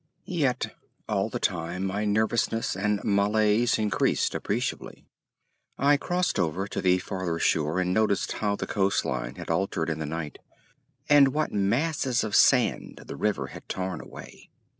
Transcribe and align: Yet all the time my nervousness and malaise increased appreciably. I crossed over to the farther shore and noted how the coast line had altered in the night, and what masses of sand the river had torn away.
Yet 0.25 0.75
all 1.07 1.29
the 1.29 1.37
time 1.37 1.85
my 1.85 2.05
nervousness 2.05 2.75
and 2.75 2.99
malaise 3.03 3.77
increased 3.77 4.33
appreciably. 4.33 5.05
I 5.77 5.97
crossed 5.97 6.39
over 6.39 6.67
to 6.69 6.81
the 6.81 6.97
farther 6.97 7.37
shore 7.37 7.79
and 7.79 7.93
noted 7.93 8.31
how 8.31 8.55
the 8.55 8.65
coast 8.65 9.05
line 9.05 9.35
had 9.35 9.51
altered 9.51 9.91
in 9.91 9.99
the 9.99 10.07
night, 10.07 10.39
and 11.07 11.27
what 11.35 11.51
masses 11.53 12.23
of 12.23 12.35
sand 12.35 13.03
the 13.05 13.15
river 13.15 13.49
had 13.53 13.69
torn 13.69 14.01
away. 14.01 14.49